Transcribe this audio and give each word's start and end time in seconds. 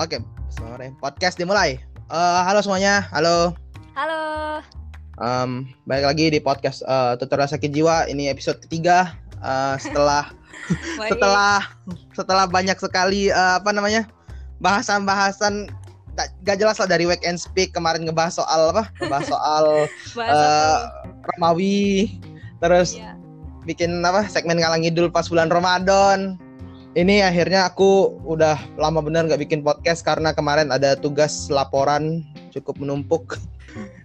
Oke, 0.00 0.24
sore 0.48 0.88
podcast 0.98 1.36
dimulai. 1.36 1.76
Eh, 2.08 2.40
halo 2.48 2.64
semuanya, 2.64 3.04
halo. 3.12 3.52
Halo. 3.92 4.22
Em, 5.20 5.68
balik 5.84 6.08
lagi 6.08 6.32
di 6.32 6.40
podcast 6.40 6.80
eh, 6.84 7.12
Tutorial 7.20 7.48
Sakit 7.48 7.68
Jiwa. 7.68 8.08
Ini 8.08 8.32
episode 8.32 8.56
ketiga. 8.64 9.12
Eh, 9.44 9.76
setelah 9.76 10.32
setelah 11.12 11.60
setelah 12.16 12.44
banyak 12.48 12.78
sekali 12.80 13.28
eh, 13.28 13.54
apa 13.60 13.68
namanya 13.74 14.08
bahasan-bahasan 14.64 15.68
gak, 16.16 16.28
gak 16.46 16.56
jelas 16.56 16.80
lah 16.80 16.88
dari 16.88 17.04
Wake 17.04 17.26
and 17.28 17.36
Speak 17.36 17.76
kemarin 17.76 18.08
ngebahas 18.08 18.40
soal 18.40 18.72
apa? 18.72 18.88
Ngebahas 18.96 19.28
soal 19.28 19.64
eh, 20.24 20.78
Romawi, 21.36 22.16
terus 22.64 22.96
Iya. 22.96 23.12
bikin 23.68 24.00
apa 24.02 24.24
segmen 24.24 24.56
ngalang 24.56 24.88
ngidul 24.88 25.12
pas 25.12 25.28
bulan 25.28 25.52
Ramadan. 25.52 26.40
Ini 26.92 27.24
akhirnya 27.24 27.72
aku 27.72 28.20
udah 28.28 28.60
lama 28.76 29.00
bener 29.00 29.24
nggak 29.24 29.40
bikin 29.48 29.64
podcast 29.64 30.04
karena 30.04 30.36
kemarin 30.36 30.68
ada 30.68 30.92
tugas 30.92 31.48
laporan 31.48 32.20
cukup 32.52 32.78
menumpuk. 32.80 33.24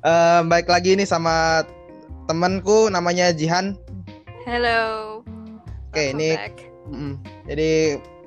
Eh, 0.07 0.41
baik 0.47 0.71
lagi 0.71 0.95
ini 0.95 1.03
sama 1.03 1.59
temanku 2.31 2.87
namanya 2.87 3.35
Jihan. 3.35 3.75
Hello. 4.47 5.19
Oke, 5.91 6.15
Welcome 6.15 6.15
ini 6.15 6.29
back. 6.39 6.55
mm, 6.87 7.13
jadi 7.51 7.71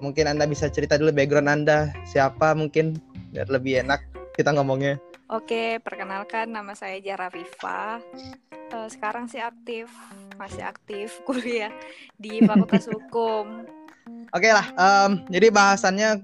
mungkin 0.05 0.29
anda 0.29 0.45
bisa 0.45 0.69
cerita 0.69 1.01
dulu 1.01 1.17
background 1.17 1.49
anda 1.49 1.89
siapa 2.05 2.53
mungkin 2.53 3.01
biar 3.33 3.49
lebih 3.49 3.81
enak 3.81 4.05
kita 4.37 4.53
ngomongnya. 4.53 5.01
Oke, 5.33 5.81
perkenalkan 5.81 6.53
nama 6.53 6.77
saya 6.77 7.01
Jara 7.01 7.33
Viva. 7.33 8.05
Eh, 8.71 8.89
sekarang 8.93 9.25
sih 9.25 9.41
aktif, 9.41 9.89
masih 10.37 10.61
aktif 10.63 11.19
kuliah 11.27 11.73
di 12.21 12.45
Fakultas 12.45 12.85
Hukum. 12.93 13.65
Oke 14.31 14.47
lah, 14.47 14.67
em, 14.79 15.27
jadi 15.27 15.51
bahasannya 15.51 16.23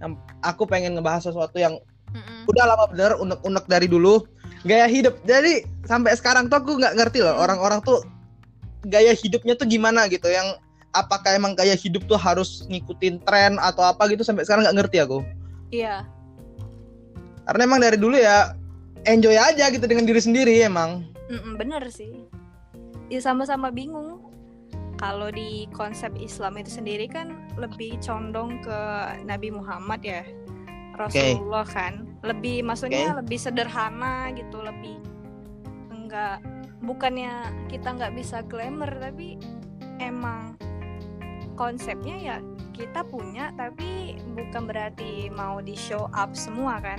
yang 0.00 0.12
aku 0.42 0.66
pengen 0.66 0.98
ngebahas 0.98 1.30
sesuatu 1.30 1.56
yang 1.56 1.78
Mm-mm. 2.12 2.50
udah 2.50 2.64
lama 2.66 2.84
bener 2.90 3.16
unek-unek 3.16 3.64
dari 3.70 3.86
dulu 3.88 4.26
gaya 4.66 4.84
hidup 4.90 5.16
jadi 5.24 5.64
sampai 5.86 6.12
sekarang 6.18 6.50
tuh 6.50 6.60
aku 6.60 6.76
nggak 6.76 6.98
ngerti 6.98 7.24
loh 7.24 7.38
orang-orang 7.38 7.80
tuh 7.80 8.02
gaya 8.90 9.14
hidupnya 9.14 9.54
tuh 9.56 9.64
gimana 9.64 10.10
gitu 10.10 10.28
yang 10.28 10.58
apakah 10.92 11.32
emang 11.32 11.56
gaya 11.56 11.72
hidup 11.72 12.04
tuh 12.04 12.18
harus 12.20 12.66
ngikutin 12.68 13.22
tren 13.24 13.56
atau 13.62 13.86
apa 13.86 14.10
gitu 14.12 14.26
sampai 14.26 14.44
sekarang 14.44 14.66
nggak 14.66 14.78
ngerti 14.82 14.98
aku 15.00 15.22
Iya, 15.72 16.04
karena 17.48 17.64
emang 17.64 17.80
dari 17.80 17.96
dulu 17.96 18.12
ya 18.20 18.52
enjoy 19.08 19.40
aja 19.40 19.72
gitu 19.72 19.88
dengan 19.88 20.04
diri 20.04 20.20
sendiri 20.20 20.52
emang 20.60 21.08
Mm-mm, 21.32 21.56
bener 21.56 21.80
sih. 21.88 22.28
Ya 23.08 23.24
sama-sama 23.24 23.72
bingung. 23.72 24.20
Kalau 25.02 25.34
di 25.34 25.66
konsep 25.74 26.14
Islam 26.14 26.62
itu 26.62 26.78
sendiri 26.78 27.10
kan 27.10 27.34
lebih 27.58 27.98
condong 27.98 28.62
ke 28.62 28.78
Nabi 29.26 29.50
Muhammad 29.50 29.98
ya. 30.06 30.22
Rasulullah 30.94 31.66
kan. 31.66 32.06
Lebih 32.22 32.62
maksudnya 32.62 33.18
lebih 33.18 33.34
sederhana 33.34 34.30
gitu, 34.30 34.62
lebih 34.62 35.02
enggak 35.90 36.38
bukannya 36.86 37.50
kita 37.66 37.98
nggak 37.98 38.14
bisa 38.14 38.46
glamour 38.46 38.90
tapi 39.02 39.42
emang 39.98 40.54
konsepnya 41.54 42.16
ya 42.18 42.36
kita 42.74 43.06
punya 43.06 43.54
tapi 43.54 44.18
bukan 44.32 44.66
berarti 44.66 45.30
mau 45.34 45.58
di 45.58 45.74
show 45.74 46.06
up 46.14 46.30
semua 46.38 46.78
kan. 46.78 46.98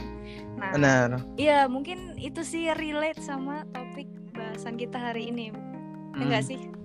Nah, 0.60 0.76
benar 0.76 1.24
Iya, 1.40 1.72
mungkin 1.72 2.20
itu 2.20 2.44
sih 2.44 2.68
relate 2.76 3.20
sama 3.24 3.64
topik 3.72 4.12
bahasan 4.36 4.76
kita 4.76 5.00
hari 5.00 5.32
ini. 5.32 5.50
Hmm. 5.52 6.28
Enggak 6.28 6.52
sih? 6.52 6.83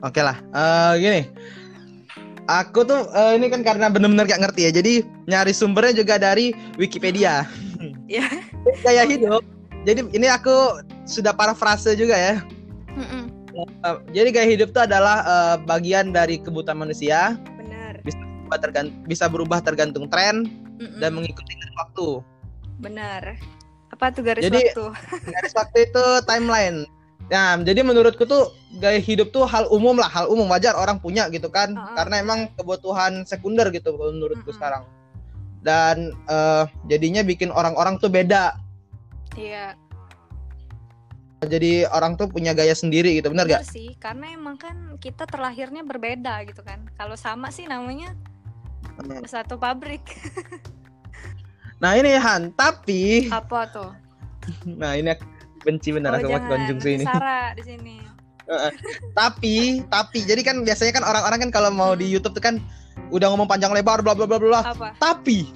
Oke 0.00 0.18
lah 0.18 0.36
Eh, 0.50 0.92
gini 0.98 1.22
aku 2.46 2.80
tuh 2.82 3.06
eh, 3.10 3.36
ini 3.36 3.46
kan 3.46 3.60
karena 3.60 3.86
bener-bener 3.86 4.24
gak 4.24 4.40
ngerti 4.40 4.60
ya 4.64 4.72
jadi 4.72 4.92
nyari 5.26 5.52
sumbernya 5.52 5.94
juga 5.94 6.16
dari 6.16 6.50
Wikipedia 6.74 7.44
Iya. 8.08 8.24
gaya 8.80 9.04
hidup 9.04 9.44
jadi 9.84 10.00
ini 10.08 10.26
aku 10.26 10.80
sudah 11.04 11.30
parafrase 11.30 11.92
juga 11.94 12.14
ya 12.14 12.34
Mm-mm, 12.90 13.24
Eh, 13.58 13.96
jadi 14.12 14.28
gaya 14.30 14.48
hidup 14.48 14.70
itu 14.70 14.80
adalah 14.80 15.16
eh, 15.20 15.56
bagian 15.62 16.10
dari 16.10 16.38
kebutuhan 16.38 16.78
manusia 16.78 17.34
Benar. 17.54 18.00
berubah 18.00 18.58
tergan- 18.60 18.94
bisa 19.04 19.24
berubah 19.26 19.58
tergantung 19.60 20.06
tren 20.06 20.46
Mm-mm, 20.78 20.98
dan 20.98 21.10
mengikuti 21.12 21.52
garis 21.52 21.74
waktu. 21.76 22.08
Benar. 22.78 23.22
Apa 23.90 24.08
tuh 24.08 24.22
garis 24.22 24.46
Jadi- 24.46 24.70
waktu? 24.72 24.86
Garis 25.34 25.52
waktu 25.52 25.78
itu 25.84 26.04
timeline. 26.22 26.86
Nah, 27.28 27.60
jadi 27.60 27.84
menurutku 27.84 28.24
tuh 28.24 28.56
gaya 28.80 28.96
hidup 28.96 29.28
tuh 29.30 29.44
hal 29.44 29.68
umum 29.68 30.00
lah, 30.00 30.08
hal 30.08 30.32
umum 30.32 30.48
wajar 30.48 30.72
orang 30.72 30.96
punya 30.96 31.28
gitu 31.28 31.48
kan, 31.48 31.76
Ah. 31.76 31.92
karena 31.92 32.24
emang 32.24 32.48
kebutuhan 32.56 33.28
sekunder 33.28 33.68
gitu 33.68 33.92
menurutku 33.92 34.48
Mm-mm. 34.48 34.56
sekarang. 34.56 34.82
Dan 35.60 35.96
eh, 36.24 36.64
jadinya 36.88 37.20
bikin 37.20 37.52
orang-orang 37.52 38.00
tuh 38.00 38.08
beda. 38.08 38.56
Iya, 39.36 39.76
Jadi 41.38 41.86
orang 41.86 42.18
tuh 42.18 42.26
punya 42.26 42.50
gaya 42.50 42.74
sendiri 42.74 43.14
gitu, 43.14 43.30
benar 43.30 43.46
benar 43.46 43.62
gak? 43.62 43.70
sih. 43.70 43.94
Karena 43.94 44.34
emang 44.34 44.58
kan 44.58 44.74
kita 44.98 45.22
terlahirnya 45.22 45.86
berbeda 45.86 46.42
gitu 46.42 46.66
kan. 46.66 46.82
Kalau 46.98 47.14
sama 47.14 47.54
sih 47.54 47.62
namanya 47.62 48.10
Hmm. 48.98 49.22
satu 49.22 49.54
pabrik. 49.54 50.02
Nah 51.78 51.94
ini 51.94 52.10
Han, 52.10 52.50
tapi, 52.50 53.30
Apa 53.30 53.70
tuh? 53.70 53.90
nah 54.82 54.98
ini 54.98 55.14
benci 55.60 55.88
bener 55.90 56.12
aku 56.12 56.26
pakai 56.26 56.48
konjungsi 56.48 56.88
ini. 56.94 57.04
Sarah 57.04 57.52
di 57.52 57.62
sini. 57.62 57.96
tapi 59.12 59.84
tapi 59.86 60.24
jadi 60.24 60.40
kan 60.40 60.64
biasanya 60.64 60.92
kan 60.94 61.04
orang-orang 61.04 61.38
kan 61.38 61.50
kalau 61.52 61.68
mau 61.68 61.92
di 61.92 62.08
YouTube 62.08 62.32
tuh 62.32 62.40
kan 62.40 62.56
udah 63.08 63.28
ngomong 63.28 63.44
panjang 63.44 63.70
lebar 63.70 64.00
bla 64.00 64.16
bla 64.16 64.24
bla 64.24 64.40
bla 64.40 64.60
Apa? 64.64 64.96
tapi 64.96 65.52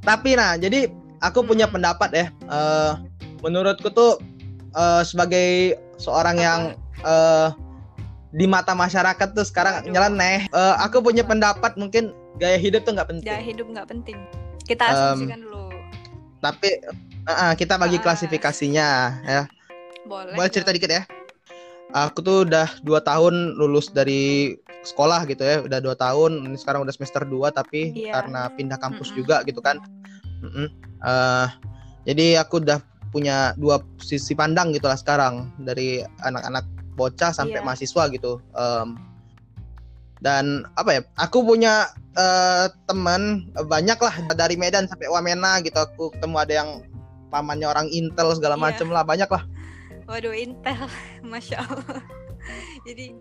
tapi 0.00 0.30
nah 0.32 0.54
jadi 0.54 0.86
aku 1.18 1.42
punya 1.42 1.66
Hmm. 1.66 1.74
pendapat 1.74 2.10
ya 2.12 2.26
eh 2.30 2.92
menurutku 3.40 3.90
tuh 3.90 4.22
eh, 4.72 5.02
sebagai 5.02 5.48
seorang 5.96 6.36
Apa? 6.36 6.44
yang 6.44 6.60
eh 7.02 7.48
di 8.30 8.44
mata 8.44 8.70
masyarakat 8.72 9.32
tuh 9.32 9.42
sekarang 9.42 9.82
Waduh. 9.82 9.90
nyeleneh 9.90 10.46
Eh, 10.46 10.74
aku 10.78 11.00
punya 11.00 11.24
pendapat 11.24 11.74
mungkin 11.74 12.12
gaya 12.36 12.54
hidup 12.56 12.84
tuh 12.84 12.92
nggak 12.92 13.08
penting 13.10 13.26
Gaya 13.26 13.42
hidup 13.42 13.66
nggak 13.66 13.88
penting. 13.88 14.18
Kita 14.62 14.84
asumsikan 14.86 15.42
dulu. 15.42 15.66
tapi 16.38 16.78
eh, 17.28 17.32
eh, 17.32 17.52
kita 17.54 17.76
bagi 17.76 17.98
Ah. 17.98 18.02
klasifikasinya 18.02 18.88
ya 19.22 19.42
Boleh. 20.02 20.32
boleh 20.32 20.48
cerita 20.48 20.72
dikit 20.72 20.88
ya 20.88 21.02
aku 21.90 22.20
tuh 22.20 22.36
udah 22.42 22.68
dua 22.80 23.00
tahun 23.00 23.54
lulus 23.54 23.88
dari 23.88 24.56
sekolah 24.80 25.24
gitu 25.24 25.42
ya 25.42 25.60
udah 25.60 25.78
dua 25.78 25.92
tahun 25.94 26.44
ini 26.44 26.56
sekarang 26.56 26.80
udah 26.82 26.94
semester 26.94 27.24
2 27.24 27.50
tapi 27.50 27.92
Iya. 27.92 28.12
karena 28.14 28.48
pindah 28.50 28.78
kampus 28.78 29.10
Mm-mm. 29.10 29.18
juga 29.18 29.36
gitu 29.44 29.60
kan 29.60 29.80
Mm-mm. 30.40 30.68
Eh, 30.98 31.46
jadi 32.04 32.40
aku 32.40 32.60
udah 32.60 32.80
punya 33.08 33.52
dua 33.54 33.80
sisi 33.98 34.32
pandang 34.32 34.70
gitu 34.70 34.84
lah 34.84 34.96
sekarang 34.96 35.48
dari 35.58 36.00
anak-anak 36.20 36.64
bocah 36.94 37.32
sampai 37.32 37.60
Iya. 37.60 37.64
mahasiswa 37.64 38.02
gitu 38.08 38.40
Em, 38.52 38.88
dan 40.18 40.66
apa 40.74 40.90
ya 40.92 41.00
aku 41.16 41.40
punya 41.42 41.88
eh, 42.14 42.66
teman 42.84 43.46
banyak 43.54 43.96
lah 43.96 44.14
dari 44.34 44.54
Medan 44.54 44.84
sampai 44.84 45.06
Wamena 45.06 45.62
gitu 45.62 45.78
aku 45.78 46.10
ketemu 46.10 46.36
ada 46.36 46.52
yang 46.54 46.70
pamannya 47.28 47.68
orang 47.68 47.86
Intel 47.88 48.32
segala 48.34 48.56
Iya. 48.56 48.62
macem 48.64 48.88
lah 48.88 49.04
banyak 49.04 49.28
lah. 49.28 49.44
Waduh, 50.04 50.32
Intel, 50.32 50.88
masya 51.30 51.60
Allah. 51.60 52.00
jadi, 52.82 53.12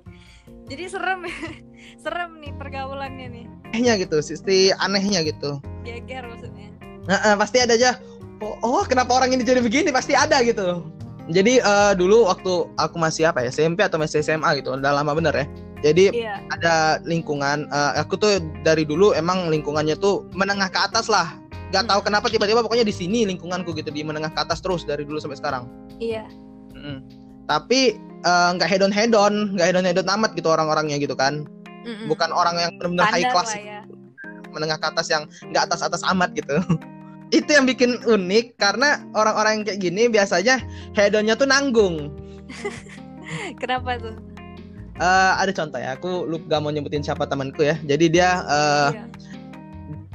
jadi 0.65 0.83
serem 0.87 1.27
ya, 1.27 1.35
serem 2.03 2.39
nih 2.39 2.55
pergaulannya 2.55 3.27
nih. 3.27 3.45
anehnya 3.67 3.93
gitu 3.99 4.23
sisi 4.23 4.71
anehnya 4.79 5.19
gitu. 5.21 5.59
Geger 5.83 6.23
maksudnya. 6.23 6.71
nah, 7.03 7.19
eh, 7.21 7.35
pasti 7.35 7.59
ada 7.59 7.75
aja. 7.75 7.99
Oh, 8.39 8.55
oh 8.63 8.83
kenapa 8.85 9.11
orang 9.17 9.33
ini 9.35 9.43
jadi 9.43 9.59
begini? 9.59 9.91
Pasti 9.91 10.15
ada 10.15 10.39
gitu. 10.45 10.87
Jadi 11.27 11.59
eh, 11.59 11.93
dulu 11.99 12.31
waktu 12.31 12.53
aku 12.79 12.95
masih 12.95 13.27
apa 13.27 13.43
ya 13.43 13.51
SMP 13.51 13.83
atau 13.83 13.99
masih 13.99 14.23
SMA 14.23 14.63
gitu 14.63 14.71
udah 14.71 14.91
lama 14.95 15.11
bener 15.11 15.35
ya. 15.35 15.45
Jadi 15.83 16.23
Iya, 16.23 16.39
ada 16.49 17.03
lingkungan 17.03 17.67
eh, 17.67 17.91
aku 17.99 18.15
tuh 18.15 18.39
dari 18.63 18.87
dulu 18.87 19.11
emang 19.11 19.51
lingkungannya 19.51 19.99
tuh 19.99 20.23
menengah 20.31 20.71
ke 20.71 20.79
atas 20.79 21.11
lah 21.11 21.35
Gak 21.67 21.83
tahu 21.83 21.99
kenapa 21.99 22.31
tiba-tiba 22.31 22.63
pokoknya 22.63 22.87
di 22.87 22.95
sini 22.95 23.27
lingkunganku 23.27 23.75
gitu 23.75 23.91
di 23.91 23.99
menengah 23.99 24.31
ke 24.31 24.39
atas 24.39 24.63
terus 24.63 24.87
dari 24.87 25.03
dulu 25.03 25.19
sampai 25.19 25.35
sekarang 25.35 25.67
iya, 25.99 26.23
Mm-mm. 26.71 27.03
tapi 27.43 27.99
eh, 27.99 28.49
nggak 28.55 28.69
head 28.71 28.83
on 28.87 28.93
head 28.95 29.11
on 29.11 29.51
nggak 29.59 29.67
head 29.67 29.77
on 29.77 29.83
head 29.83 29.99
on 29.99 30.07
amat 30.07 30.31
gitu 30.39 30.47
orang-orangnya 30.47 30.95
gitu 30.95 31.11
kan 31.11 31.43
Mm-mm. 31.83 32.07
bukan 32.07 32.31
orang 32.31 32.55
yang 32.55 32.71
benar-benar 32.79 33.11
high 33.11 33.27
class 33.27 33.51
lah 33.51 33.59
ya. 33.59 33.81
menengah 34.55 34.79
ke 34.79 34.87
atas 34.95 35.07
yang 35.11 35.23
nggak 35.51 35.67
atas 35.67 35.83
atas 35.83 36.01
amat 36.07 36.31
gitu 36.39 36.55
itu 37.43 37.49
yang 37.51 37.67
bikin 37.67 37.99
unik 38.07 38.55
karena 38.55 39.03
orang-orang 39.11 39.59
yang 39.59 39.63
kayak 39.67 39.79
gini 39.83 40.03
biasanya 40.07 40.63
hedonnya 40.95 41.35
tuh 41.35 41.51
nanggung 41.51 42.15
Kenapa 43.59 43.99
tuh? 43.99 44.15
Eh, 44.97 45.33
ada 45.37 45.51
contoh 45.53 45.77
ya 45.77 45.93
aku 45.93 46.25
lu 46.25 46.41
gak 46.49 46.57
mau 46.57 46.73
nyebutin 46.73 47.05
siapa 47.05 47.29
temanku 47.29 47.61
ya 47.61 47.77
jadi 47.85 48.05
dia 48.09 48.29
eh, 48.49 48.89
Iya. 48.97 49.03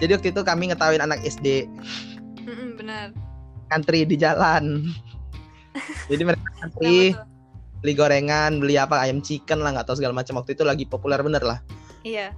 Jadi 0.02 0.18
waktu 0.18 0.28
itu 0.28 0.42
kami 0.42 0.68
ngetawain 0.68 0.98
anak 0.98 1.22
SD 1.22 1.70
Mm-mm, 2.42 2.74
benar. 2.74 3.14
antri 3.70 4.02
di 4.02 4.18
jalan 4.18 4.90
jadi 6.10 6.22
mereka 6.24 6.42
antri 6.60 7.14
beli 7.78 7.94
gorengan 7.94 8.58
beli 8.58 8.74
apa 8.74 8.98
ayam 9.00 9.18
chicken 9.18 9.58
lah 9.58 9.70
nggak 9.70 9.86
tahu 9.86 9.96
segala 9.96 10.12
macam 10.12 10.36
waktu 10.36 10.52
itu 10.52 10.62
lagi 10.62 10.84
populer 10.84 11.18
bener 11.18 11.40
lah 11.40 11.58
Iya. 12.02 12.34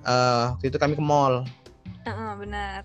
Eh, 0.00 0.44
waktu 0.50 0.68
itu 0.68 0.76
kami 0.76 0.92
ke 0.92 1.00
mall 1.00 1.48
Heeh, 2.00 2.30
benar. 2.36 2.84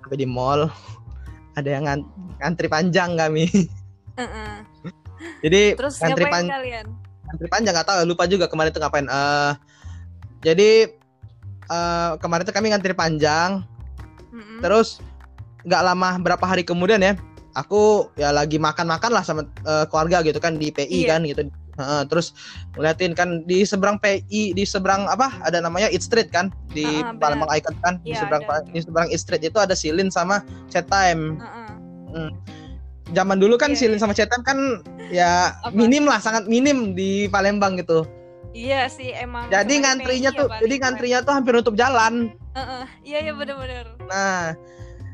Sampai 0.00 0.16
di 0.16 0.24
mall 0.24 0.68
ada 1.58 1.64
yang 1.66 1.84
ngan- 1.84 2.08
ngantri 2.38 2.68
panjang 2.68 3.12
kami. 3.14 3.48
Heeh. 4.14 4.52
Jadi 5.44 5.62
Terus 5.76 5.96
ngantri 5.98 6.24
pan- 6.26 6.48
kalian? 6.50 6.86
ngantri 7.24 7.48
panjang 7.48 7.72
nggak 7.72 7.88
tahu 7.88 8.04
lupa 8.04 8.24
juga 8.24 8.48
kemarin 8.48 8.68
itu 8.68 8.80
ngapain. 8.80 9.04
Eh 9.04 9.52
jadi 10.40 10.68
eh 11.70 12.10
kemarin 12.20 12.44
itu 12.44 12.52
kami 12.54 12.70
ngantri 12.72 12.92
panjang 12.92 13.64
Mm-mm. 14.34 14.60
terus 14.60 15.00
nggak 15.64 15.82
lama 15.82 16.20
berapa 16.20 16.44
hari 16.44 16.62
kemudian 16.66 17.00
ya 17.00 17.16
aku 17.54 18.10
ya 18.18 18.34
lagi 18.34 18.58
makan-makan 18.60 19.10
lah 19.14 19.22
sama 19.24 19.46
eh, 19.46 19.84
keluarga 19.88 20.20
gitu 20.26 20.36
kan 20.42 20.58
di 20.58 20.68
PI 20.74 21.06
Iya. 21.06 21.08
kan 21.16 21.22
gitu 21.24 21.42
Heeh, 21.74 22.06
terus 22.06 22.30
ngeliatin 22.78 23.18
kan 23.18 23.42
di 23.50 23.66
seberang 23.66 23.98
PI 23.98 24.54
di 24.54 24.62
seberang 24.62 25.10
apa 25.10 25.34
ada 25.42 25.58
namanya 25.58 25.90
Eat 25.90 26.06
Street 26.06 26.30
kan 26.30 26.54
di 26.70 26.86
ah, 27.02 27.10
Palembang 27.18 27.50
Icon 27.50 27.74
kan 27.82 27.98
di 28.06 28.14
Iya, 28.14 28.22
seberang 28.22 28.42
ada 28.46 28.62
di 28.70 28.78
seberang 28.78 29.08
Eat 29.10 29.18
Street 29.18 29.42
itu 29.42 29.58
ada 29.58 29.74
Silin 29.74 30.06
sama 30.06 30.38
Chat 30.70 30.86
Time 30.86 31.34
Heeh. 32.14 32.30
zaman 33.10 33.42
dulu 33.42 33.58
kan 33.58 33.74
Iya, 33.74 33.78
Silin 33.86 33.98
iya. 33.98 34.02
sama 34.06 34.14
Time 34.14 34.44
kan 34.46 34.58
ya 35.10 35.50
minim 35.74 36.06
lah 36.06 36.22
sangat 36.22 36.46
minim 36.46 36.94
di 36.94 37.26
Palembang 37.26 37.74
gitu 37.74 38.06
Iya 38.54 38.86
sih 38.86 39.10
emang. 39.10 39.50
jadi 39.50 39.74
ngantrinya 39.82 40.30
tuh 40.30 40.46
ya 40.46 40.62
jadi 40.62 40.74
ngantrinya 40.78 41.18
tuh 41.20 41.32
hampir 41.34 41.52
nutup 41.52 41.74
jalan 41.74 42.30
Heeh. 42.54 42.84
Iya 43.02 43.18
iya 43.26 43.32
bener-bener. 43.34 43.98
Nah, 44.06 44.54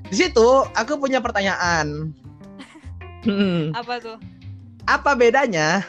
di 0.05 0.15
situ 0.15 0.45
aku 0.71 1.01
punya 1.01 1.25
pertanyaan. 1.25 2.13
Hmm, 3.25 3.73
Apa 3.81 3.97
tuh? 3.97 4.17
apa 4.85 5.17
bedanya? 5.17 5.81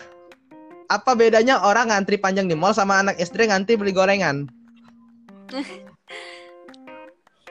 Apa 0.87 1.11
bedanya 1.11 1.59
orang 1.59 1.91
ngantri 1.91 2.15
panjang 2.15 2.47
di 2.47 2.55
mall 2.55 2.71
sama 2.71 2.99
anak 2.99 3.19
SD 3.19 3.51
ngantri 3.51 3.75
beli 3.75 3.91
gorengan? 3.91 4.47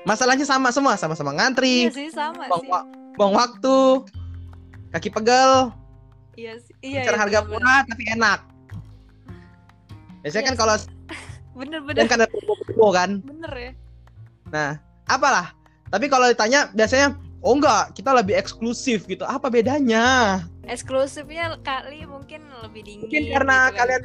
Masalahnya 0.09 0.49
sama 0.49 0.73
semua, 0.73 0.97
sama-sama 0.97 1.37
ngantri, 1.37 1.85
Iya 1.85 1.93
sih 1.93 2.09
sama 2.09 2.49
buang, 2.49 2.65
sih. 2.65 2.71
wa- 2.73 2.89
buang 3.21 3.35
waktu, 3.37 3.79
kaki 4.97 5.13
pegel, 5.13 5.77
Iya 6.33 6.57
sih. 6.57 6.73
Iya. 6.81 7.05
iya, 7.05 7.13
harga 7.13 7.45
murah 7.45 7.85
tapi 7.85 8.09
enak. 8.09 8.41
Biasanya 10.21 10.43
Iya 10.43 10.49
kan 10.53 10.57
kalau 10.57 10.75
Bener-bener. 11.51 12.07
kan 12.09 12.19
ada 12.21 12.29
promo 12.31 12.89
kan. 12.91 13.11
Bener 13.21 13.53
ya. 13.53 13.73
Nah, 14.49 14.71
apalah. 15.05 15.53
Tapi 15.91 16.07
kalau 16.07 16.27
ditanya 16.27 16.71
biasanya 16.71 17.15
oh 17.41 17.57
enggak, 17.57 17.93
kita 17.93 18.15
lebih 18.15 18.37
eksklusif 18.37 19.05
gitu. 19.05 19.25
Apa 19.25 19.49
bedanya? 19.49 20.39
Eksklusifnya 20.65 21.59
kali 21.61 22.07
mungkin 22.07 22.47
lebih 22.63 22.87
dingin. 22.87 23.03
mungkin 23.05 23.23
karena 23.33 23.57
gitu 23.59 23.67
kan. 23.67 23.79
kalian 23.81 24.03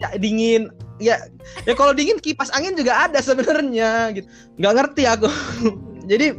ya, 0.00 0.08
dingin 0.18 0.62
ya 0.98 1.16
ya 1.64 1.72
kalau 1.72 1.96
dingin 1.96 2.18
kipas 2.18 2.50
angin 2.50 2.74
juga 2.74 3.08
ada 3.08 3.22
sebenarnya 3.22 4.12
gitu 4.12 4.26
nggak 4.58 4.74
ngerti 4.76 5.02
aku 5.08 5.28
jadi 6.10 6.36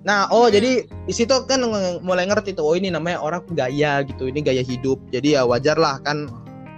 nah 0.00 0.30
oh 0.30 0.46
Hmm. 0.46 0.54
jadi 0.54 0.72
di 0.86 1.12
situ 1.12 1.34
kan 1.44 1.60
mulai 2.00 2.24
ngerti 2.24 2.54
tuh 2.54 2.64
oh 2.64 2.74
ini 2.78 2.88
namanya 2.88 3.18
orang 3.18 3.42
gaya 3.52 4.00
gitu 4.06 4.30
ini 4.30 4.40
gaya 4.40 4.62
hidup 4.62 4.96
jadi 5.10 5.40
ya 5.40 5.42
wajar 5.44 5.76
lah 5.76 5.98
kan 6.00 6.30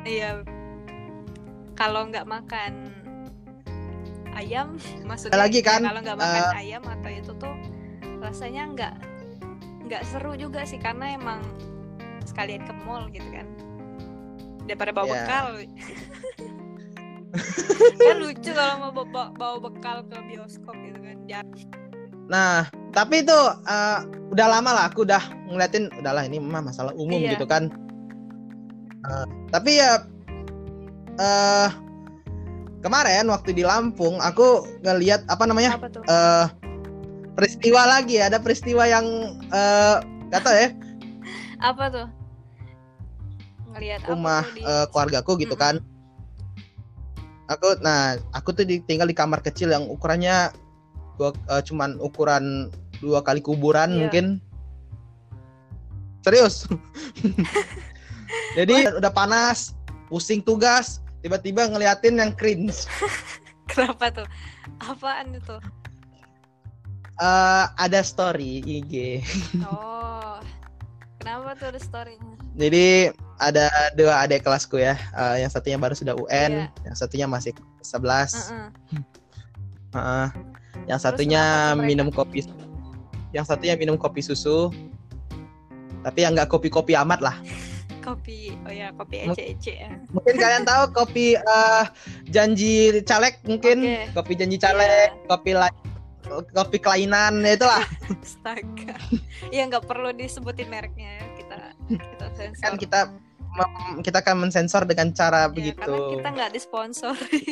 Iya. 0.02 0.42
Kalau 1.78 2.04
nggak 2.04 2.26
makan 2.26 2.72
ayam, 4.34 4.76
maksudnya 5.08 5.38
lagi 5.38 5.62
ya 5.62 5.64
kan, 5.64 5.80
kalau 5.80 6.00
nggak 6.02 6.18
makan 6.18 6.42
eh, 6.44 6.58
ayam 6.58 6.82
atau 6.84 7.08
itu 7.08 7.32
tuh 7.34 7.54
rasanya 8.18 8.62
nggak 8.68 8.94
nggak 9.86 10.02
seru 10.04 10.34
juga 10.34 10.62
sih 10.62 10.76
karena 10.76 11.14
emang 11.14 11.40
sekalian 12.26 12.60
ke 12.60 12.74
mall 12.82 13.06
gitu 13.08 13.24
kan 13.30 13.46
daripada 14.66 14.90
bawa 14.92 15.06
Ya. 15.06 15.12
bekal 15.16 15.46
kan 18.02 18.16
lucu 18.18 18.50
kalau 18.50 18.74
mau 18.82 18.90
bawa, 18.92 19.30
bawa 19.32 19.56
bekal 19.62 20.02
ke 20.04 20.16
bioskop 20.26 20.74
gitu 20.76 20.98
kan 20.98 21.16
Jangan- 21.24 21.70
nah 22.28 22.66
tapi 22.90 23.22
itu 23.22 23.38
eh, 23.64 23.98
udah 24.28 24.46
lama 24.50 24.70
lah 24.72 24.84
aku 24.86 25.02
udah 25.02 25.22
ngeliatin 25.46 25.88
udahlah 25.94 26.22
ini 26.22 26.36
mah 26.36 26.60
masalah 26.60 26.92
umum 26.92 27.16
Iya. 27.16 27.36
gitu 27.36 27.46
kan 27.46 27.70
Eh, 28.98 29.24
tapi 29.48 29.78
ya 29.78 30.04
eh 31.18 31.68
kemarin 32.78 33.26
waktu 33.26 33.50
di 33.50 33.66
Lampung 33.66 34.22
aku 34.22 34.62
ngeliat 34.86 35.26
apa 35.26 35.44
namanya? 35.44 35.74
Apa 35.74 35.90
tuh? 35.90 36.02
Eh 36.06 36.46
peristiwa 37.34 37.86
lagi 37.86 38.18
ada 38.18 38.38
peristiwa 38.38 38.86
yang 38.86 39.06
eh 39.50 39.96
gak 40.30 40.42
tau 40.46 40.54
ya. 40.54 40.68
Apa 41.58 41.84
tuh? 41.90 42.06
Ngelihat 43.74 44.00
apa 44.06 44.10
rumah 44.14 44.42
tuh 44.46 44.54
di 44.54 44.62
eh, 44.62 44.86
keluargaku 44.90 45.32
gitu 45.42 45.54
Mm-mm. 45.58 45.64
kan. 45.66 45.76
Aku 47.48 47.80
nah 47.82 48.14
aku 48.36 48.52
tuh 48.54 48.64
tinggal 48.86 49.08
di 49.08 49.16
kamar 49.16 49.40
kecil 49.42 49.72
yang 49.74 49.88
ukurannya 49.90 50.52
dua 51.18 51.34
eh, 51.50 51.62
cuman 51.66 51.98
ukuran 51.98 52.70
dua 53.02 53.22
kali 53.26 53.42
kuburan 53.42 53.90
Iya. 53.90 53.98
mungkin. 54.06 54.26
Serius? 56.22 56.66
Jadi 58.58 58.74
udah 58.98 59.12
panas 59.14 59.72
pusing 60.12 60.42
tugas 60.44 61.00
tiba-tiba 61.18 61.66
ngeliatin 61.66 62.16
yang 62.16 62.32
cringe 62.32 62.86
kenapa 63.70 64.10
tuh 64.12 64.28
apaan 64.80 65.34
itu 65.34 65.56
Eh, 67.18 67.64
ada 67.74 67.98
story 67.98 68.62
IG 68.62 69.26
oh 69.66 70.38
kenapa 71.18 71.58
tuh 71.58 71.74
the 71.74 71.82
story-nya 71.82 72.30
Jadi 72.54 73.10
ada 73.38 73.66
dua 73.94 74.22
adik 74.22 74.42
kelasku 74.42 74.78
ya. 74.78 74.94
eh, 75.12 75.42
yang 75.42 75.50
satunya 75.50 75.78
baru 75.78 75.94
sudah 75.94 76.14
UN, 76.14 76.66
Iya. 76.66 76.86
yang 76.86 76.94
satunya 76.94 77.26
masih 77.26 77.54
11. 77.82 78.34
Heeh. 78.50 78.68
Heeh. 79.94 80.28
yang 80.86 80.98
Terus 80.98 81.06
satunya 81.06 81.42
minum 81.76 82.10
kopi. 82.10 82.46
Yang 83.30 83.46
satunya 83.46 83.74
minum 83.74 83.94
kopi 83.94 84.22
susu. 84.22 84.74
Tapi 86.02 86.22
yang 86.22 86.34
nggak 86.34 86.50
kopi-kopi 86.50 86.98
amat 86.98 87.18
lah. 87.18 87.36
Kopi 88.08 88.56
oh 88.62 88.72
ya 88.72 88.88
kopi 88.92 89.16
ece-ece 89.24 89.72
ya 89.76 89.90
Mungkin 90.08 90.34
kalian 90.34 90.64
tahu 90.64 90.82
kopi 90.90 91.34
eh, 91.34 91.84
janji 92.26 92.72
caleg 93.02 93.36
mungkin 93.44 93.84
Oke. 93.84 94.00
kopi 94.14 94.32
janji 94.34 94.56
caleg, 94.56 95.12
kopi 95.24 95.52
la- 95.52 95.74
kopi 96.50 96.76
kelainan 96.76 97.40
ya 97.40 97.56
itulah. 97.56 97.84
astaga 98.24 98.96
ya 99.48 99.64
nggak 99.64 99.84
perlu 99.84 100.12
disebutin 100.12 100.68
mereknya 100.68 101.08
ya 101.14 101.24
kita 101.36 101.56
kita 101.88 102.26
sensor 102.34 102.60
kan 102.60 102.74
kita 102.76 103.00
kita 104.00 104.16
akan 104.20 104.36
mensensor 104.38 104.82
dengan 104.84 105.08
cara 105.10 105.48
Ya, 105.48 105.50
begitu. 105.50 105.80
karena 105.80 106.12
kita 106.14 106.28
nggak 106.32 106.50
disponsori 106.52 107.42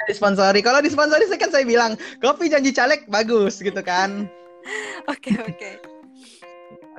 Disponsori. 0.00 0.64
Kalau 0.64 0.80
disponsori 0.80 1.28
saya 1.28 1.36
kan 1.36 1.52
saya 1.52 1.62
bilang 1.62 1.92
kopi 2.18 2.48
janji 2.48 2.72
caleg 2.72 3.04
bagus 3.06 3.60
gitu 3.60 3.80
kan. 3.80 4.24
oke 5.12 5.32
oke 5.40 5.70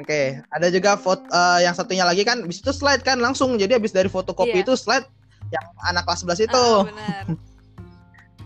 Oke, 0.01 0.41
ada 0.49 0.67
juga 0.67 0.97
foto 0.97 1.21
eh, 1.23 1.59
yang 1.61 1.77
satunya 1.77 2.01
lagi 2.01 2.25
kan 2.25 2.41
bis 2.43 2.59
itu 2.59 2.73
slide 2.73 3.05
kan 3.05 3.21
langsung. 3.21 3.53
Jadi 3.55 3.77
habis 3.77 3.93
dari 3.93 4.09
fotokopi 4.09 4.59
Iya. 4.59 4.65
itu 4.65 4.73
slide 4.73 5.05
yang 5.53 5.65
anak 5.85 6.03
kelas 6.03 6.25
11 6.25 6.47
itu 6.47 6.57
Ah, 6.57 6.81
benar 6.89 7.23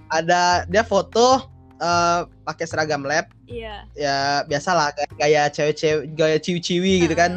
ada 0.10 0.42
dia 0.66 0.84
foto 0.84 1.48
eh, 1.76 2.20
pakai 2.44 2.66
seragam 2.66 3.04
lab 3.04 3.26
iya 3.46 3.84
ya 3.94 4.44
biasalah 4.46 4.94
kayak 4.94 5.12
gaya 5.16 5.44
cewek-cewek 5.50 6.14
gaya 6.14 6.38
ciwi-ciwi 6.38 7.08
gitu 7.08 7.16
Ah. 7.16 7.22
kan. 7.26 7.34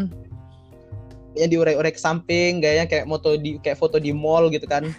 Ya 1.37 1.47
diurek-urek 1.47 1.95
ke 1.95 2.03
samping, 2.03 2.59
gayanya 2.59 2.91
kayak 2.91 3.07
foto 3.07 3.39
di 3.39 3.63
kayak 3.63 3.79
foto 3.79 4.03
di 4.03 4.11
mall 4.11 4.51
gitu 4.51 4.67
kan. 4.67 4.91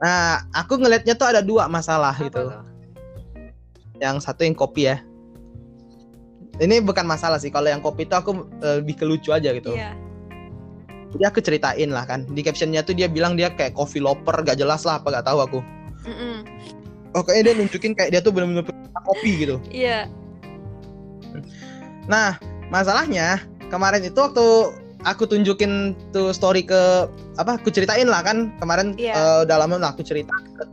Nah, 0.00 0.46
aku 0.54 0.80
ngelihatnya 0.80 1.12
tuh 1.12 1.28
ada 1.28 1.44
dua 1.44 1.68
masalah 1.68 2.16
apa 2.16 2.24
gitu. 2.24 2.48
tuh 2.48 2.64
Yang 4.00 4.16
satu 4.24 4.46
yang 4.48 4.56
kopi 4.56 4.88
ya. 4.88 5.02
Ini 6.58 6.82
bukan 6.82 7.06
masalah 7.06 7.38
sih. 7.38 7.54
Kalau 7.54 7.70
yang 7.70 7.78
kopi 7.78 8.06
itu 8.06 8.14
aku 8.14 8.46
eh, 8.60 8.82
lebih 8.82 8.98
ke 8.98 9.04
lucu 9.06 9.30
aja 9.30 9.54
gitu. 9.54 9.74
iya 9.74 9.94
Jadi 11.08 11.24
aku 11.24 11.38
ceritain 11.40 11.88
lah 11.88 12.04
kan. 12.04 12.28
Di 12.28 12.44
captionnya 12.44 12.84
tuh 12.84 12.92
dia 12.92 13.08
bilang 13.08 13.32
dia 13.38 13.48
kayak 13.48 13.72
coffee 13.72 14.02
lover, 14.02 14.44
gak 14.44 14.58
jelas 14.60 14.84
lah 14.84 15.00
apa 15.00 15.08
gak 15.08 15.26
tahu 15.26 15.38
aku. 15.40 15.58
Oh 17.16 17.24
kayaknya 17.24 17.42
dia 17.50 17.54
nunjukin 17.64 17.92
kayak 17.96 18.10
dia 18.12 18.20
tuh 18.20 18.28
bener-bener 18.34 18.60
pecinta 18.60 19.00
kopi 19.00 19.30
gitu. 19.40 19.56
iya 19.72 20.04
Nah 22.04 22.36
masalahnya 22.68 23.40
kemarin 23.72 24.04
itu 24.04 24.16
waktu 24.20 24.76
aku 25.08 25.24
tunjukin 25.24 25.96
tuh 26.12 26.36
story 26.36 26.64
ke 26.64 27.08
apa? 27.40 27.56
Aku 27.56 27.72
ceritain 27.72 28.04
lah 28.08 28.20
kan 28.20 28.52
kemarin 28.60 28.92
Iya. 29.00 29.14
eh, 29.16 29.38
udah 29.48 29.56
lama 29.64 29.80
lah 29.80 29.90
aku 29.96 30.04
cerita 30.04 30.32
ke 30.56 30.64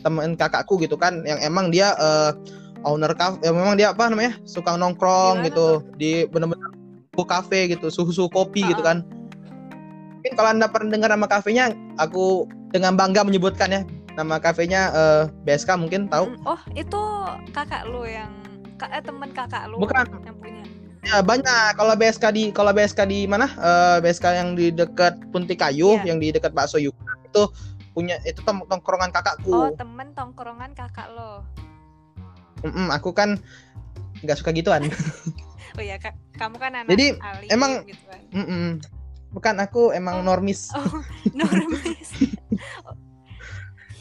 temen 0.00 0.32
kakakku 0.32 0.80
gitu 0.80 0.96
kan, 0.96 1.20
yang 1.28 1.36
emang 1.42 1.68
dia 1.68 1.92
eh, 1.98 2.30
owner 2.84 3.12
cafe, 3.12 3.40
ya 3.44 3.50
memang 3.52 3.76
dia 3.76 3.92
apa 3.92 4.08
namanya 4.08 4.36
suka 4.48 4.76
nongkrong 4.76 5.44
Gimana 5.44 5.46
gitu 5.48 5.66
di 6.00 6.24
bener-bener 6.28 6.68
cafe 7.20 7.68
gitu, 7.68 7.92
suhu-suhu 7.92 8.32
kopi 8.32 8.64
gitu 8.64 8.80
Uh-uh. 8.80 9.04
kan. 9.04 9.04
Mungkin 10.20 10.32
kalau 10.40 10.48
anda 10.56 10.72
pernah 10.72 10.88
dengar 10.96 11.12
nama 11.12 11.28
kafenya, 11.28 11.76
aku 12.00 12.48
dengan 12.72 12.96
bangga 12.96 13.20
menyebutkan 13.28 13.68
ya 13.68 13.82
nama 14.16 14.40
kafenya 14.40 14.88
eh, 14.92 15.22
BSK 15.44 15.76
mungkin 15.76 16.08
tahu. 16.08 16.32
Mm, 16.32 16.48
oh 16.48 16.60
itu 16.72 17.02
kakak 17.52 17.84
lu 17.84 18.08
yang 18.08 18.32
eh, 18.80 19.02
temen 19.04 19.28
kakak 19.36 19.68
lu 19.68 19.76
Bukan. 19.76 20.08
yang 20.24 20.36
punya 20.40 20.64
Ya 21.00 21.24
banyak. 21.24 21.76
Kalau 21.80 21.96
BSK 21.96 22.24
di 22.32 22.44
kalau 22.52 22.72
BSK 22.72 23.04
di 23.08 23.24
mana? 23.28 23.48
Eh, 23.48 23.96
BSK 24.04 24.24
yang 24.36 24.48
di 24.56 24.68
dekat 24.72 25.16
Punti 25.32 25.56
Kayu, 25.56 26.00
Iya. 26.00 26.12
yang 26.12 26.18
di 26.20 26.28
dekat 26.32 26.52
Bakso 26.56 26.76
Yuka 26.80 27.04
itu 27.28 27.42
punya 27.92 28.16
itu 28.24 28.40
tongkrongan 28.46 29.10
kakakku. 29.10 29.50
oh 29.50 29.68
temen 29.74 30.14
tongkrongan 30.14 30.72
kakak 30.72 31.10
lo 31.10 31.42
Mm-mm, 32.62 32.88
aku 32.90 33.10
kan 33.10 33.40
nggak 34.20 34.36
suka 34.36 34.50
gituan. 34.50 34.84
oh 35.76 35.82
ya 35.82 35.96
ka- 35.96 36.16
kamu 36.34 36.56
kan 36.56 36.72
anak 36.74 36.90
Jadi, 36.90 37.16
alim 37.16 37.48
emang- 37.48 37.74
gitu 37.84 38.04
kan. 38.04 38.20
Mm-mm. 38.32 38.66
Bukan 39.30 39.54
aku 39.58 39.90
emang 39.90 40.20
Oh. 40.20 40.26
normis. 40.26 40.68
Oh, 40.74 41.00
normis. 41.30 42.10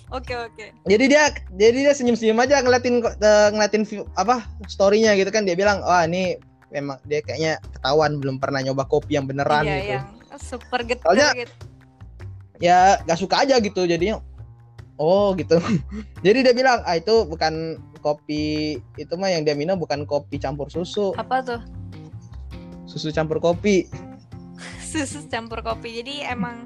Oke 0.10 0.34
oke. 0.34 0.74
Jadi 0.84 1.06
dia 1.06 1.30
jadi 1.54 1.78
dia 1.86 1.94
senyum-senyum 1.94 2.42
aja 2.42 2.60
ngeliatin 2.60 2.98
eh, 3.00 3.50
ngeliatin 3.54 3.86
view- 3.86 4.10
apa 4.16 4.42
story-nya 4.66 5.14
gitu 5.14 5.30
kan 5.30 5.46
dia 5.46 5.54
bilang, 5.54 5.86
"Wah, 5.86 6.02
ini 6.02 6.34
memang 6.70 6.98
dia 7.06 7.22
kayaknya 7.22 7.62
ketahuan 7.70 8.18
belum 8.18 8.42
pernah 8.42 8.58
nyoba 8.60 8.84
kopi 8.84 9.16
yang 9.16 9.30
beneran 9.30 9.64
Iya 9.64 9.78
gitu." 9.78 9.94
yang 9.94 10.06
super 10.42 10.82
getir 10.82 11.06
Soalnya- 11.06 11.38
gitu. 11.38 11.54
Ya 12.58 12.98
gak 13.06 13.16
suka 13.16 13.40
aja 13.40 13.56
gitu 13.56 13.86
jadinya. 13.86 14.18
Oh, 14.98 15.32
gitu. 15.32 15.62
jadi 16.26 16.42
dia 16.42 16.54
bilang, 16.54 16.82
"Ah, 16.84 16.98
itu 16.98 17.24
bukan 17.24 17.78
kopi 18.00 18.44
itu 18.96 19.14
mah 19.14 19.28
yang 19.28 19.44
dia 19.44 19.54
minum 19.54 19.76
bukan 19.76 20.04
kopi 20.04 20.36
campur 20.36 20.68
susu, 20.68 21.14
Apa 21.14 21.40
tuh? 21.40 21.62
susu 22.84 23.10
campur 23.10 23.38
kopi. 23.38 23.86
Susu 24.82 25.22
campur 25.28 25.62
kopi. 25.62 26.02
Jadi 26.02 26.26
emang 26.26 26.66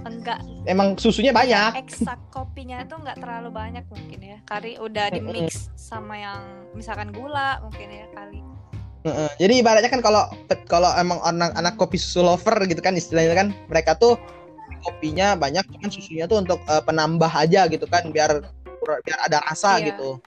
enggak 0.00 0.42
Emang 0.64 0.94
susunya 0.94 1.30
banyak." 1.30 1.78
eksak 1.78 2.18
kopinya 2.28 2.82
tuh 2.82 2.98
nggak 2.98 3.16
terlalu 3.16 3.48
banyak 3.48 3.84
mungkin 3.86 4.18
ya. 4.18 4.38
Kali 4.42 4.74
udah 4.76 5.06
di 5.08 5.20
mix 5.20 5.70
sama 5.72 6.16
yang 6.16 6.42
misalkan 6.72 7.08
gula 7.10 7.62
mungkin 7.62 7.88
ya 7.88 8.06
kali. 8.10 8.42
Jadi 9.38 9.62
ibaratnya 9.62 9.88
kan 9.88 10.02
kalau 10.02 10.26
kalau 10.66 10.90
emang 10.92 11.22
anak 11.22 11.54
anak 11.54 11.74
kopi 11.76 11.96
susu 11.96 12.20
lover 12.20 12.66
gitu 12.66 12.82
kan 12.82 12.92
istilahnya 12.92 13.32
kan 13.32 13.48
mereka 13.70 13.94
tuh 13.94 14.18
kopinya 14.78 15.32
banyak 15.32 15.64
cuman 15.70 15.88
susunya 15.88 16.26
tuh 16.26 16.38
untuk 16.38 16.58
eh, 16.64 16.82
penambah 16.82 17.30
aja 17.30 17.66
gitu 17.66 17.86
kan 17.86 18.10
biar 18.10 18.42
biar 18.82 19.18
ada 19.22 19.38
rasa 19.42 19.78
Iya. 19.78 19.94
gitu. 19.94 20.18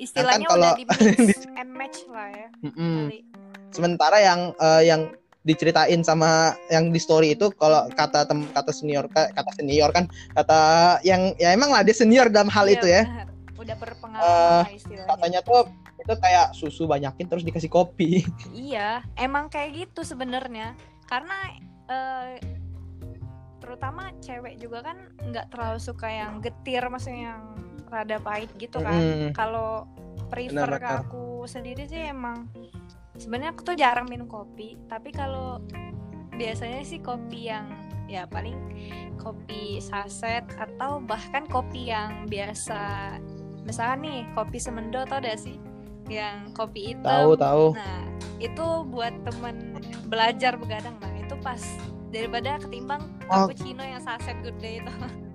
Istilahnya 0.00 0.46
kalau- 0.48 0.72
udah 0.72 0.80
di 0.80 0.84
mix 1.22 1.44
and 1.60 1.70
match 1.70 2.08
lah 2.08 2.28
ya. 2.32 2.48
Mm-mm. 2.64 2.96
Kali. 3.06 3.20
Sementara 3.70 4.16
yang 4.18 4.56
eh, 4.56 4.82
yang 4.84 5.00
diceritain 5.40 6.00
sama 6.00 6.52
yang 6.68 6.88
di 6.88 7.00
story 7.00 7.32
itu 7.32 7.48
kalau 7.54 7.88
kata 7.90 8.24
tem 8.24 8.44
kata 8.52 8.72
senior 8.72 9.08
kata 9.08 9.48
senior 9.56 9.88
kan 9.88 10.04
kata 10.36 10.60
yang 11.00 11.32
ya 11.36 11.52
emang 11.52 11.72
lah 11.72 11.80
dia 11.80 11.96
senior 11.96 12.28
dalam 12.28 12.48
hal 12.48 12.64
Iya, 12.64 12.74
itu 12.76 12.86
ya. 12.88 13.02
Udah 13.56 13.76
berpengalaman 13.76 14.64
lah 14.64 14.68
istilahnya. 14.68 15.08
Katanya 15.08 15.40
tuh 15.40 15.64
itu 15.96 16.12
kayak 16.16 16.52
susu 16.52 16.84
banyakin 16.84 17.24
terus 17.24 17.44
dikasih 17.44 17.68
kopi. 17.68 18.24
Iya, 18.52 19.04
emang 19.16 19.48
kayak 19.48 19.76
gitu 19.78 20.00
sebenarnya. 20.02 20.76
Karena 21.04 21.36
eh, 21.88 22.36
terutama 23.60 24.12
cewek 24.18 24.56
juga 24.56 24.82
kan 24.82 24.96
nggak 25.22 25.52
terlalu 25.52 25.78
suka 25.78 26.08
yang 26.08 26.40
getir, 26.40 26.84
maksudnya 26.84 27.32
yang 27.32 27.42
rada 27.90 28.16
pahit 28.22 28.50
gitu 28.56 28.78
kan. 28.80 28.96
Mm-mm. 28.96 29.30
Kalau 29.34 29.84
prefer 30.30 30.78
ke 30.78 30.88
aku 31.04 31.44
sendiri 31.44 31.90
sih 31.90 32.06
emang 32.06 32.46
sebenarnya 33.18 33.50
aku 33.52 33.62
tuh 33.66 33.76
jarang 33.76 34.06
minum 34.06 34.30
kopi, 34.30 34.78
tapi 34.86 35.10
kalau 35.10 35.58
biasanya 36.38 36.80
sih 36.86 37.02
kopi 37.02 37.50
yang 37.50 37.68
ya 38.08 38.26
paling 38.26 38.56
kopi 39.20 39.78
saset 39.78 40.42
atau 40.58 40.98
bahkan 40.98 41.46
kopi 41.46 41.92
yang 41.94 42.26
biasa 42.26 43.14
misalnya 43.62 43.96
nih 44.02 44.18
kopi 44.34 44.58
semendo 44.58 45.04
tau 45.06 45.22
gak 45.22 45.38
sih 45.38 45.60
yang 46.10 46.50
kopi 46.56 46.90
hitam 46.90 47.06
Tahu 47.06 47.32
tahu. 47.38 47.64
Nah, 47.78 48.02
itu 48.42 48.66
buat 48.90 49.14
temen 49.22 49.78
belajar 50.10 50.58
begadang. 50.58 50.98
Nah, 50.98 51.12
itu 51.22 51.38
pas 51.38 51.62
daripada 52.10 52.58
ketimbang 52.58 53.06
Oh. 53.30 53.46
cappuccino 53.46 53.86
yang 53.86 54.02
saset 54.02 54.34
good 54.42 54.58
day 54.58 54.82
itu. 54.82 54.90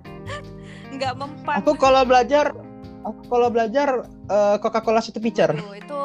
Nggak 0.88 1.12
mempan. 1.14 1.54
Aku 1.60 1.74
kalau 1.74 2.02
belajar 2.02 2.54
aku 3.02 3.20
kalau 3.26 3.48
belajar 3.48 3.88
eh, 4.06 4.56
Coca-Cola 4.58 4.98
satu 4.98 5.18
pitcher. 5.18 5.50
Tuh, 5.52 5.74
itu 5.74 6.00